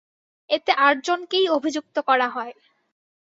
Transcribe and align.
এতে 0.49 0.71
আটজনকেই 0.79 1.45
অভিযুক্ত 1.49 1.95
করা 1.99 2.27
হয়। 2.29 2.53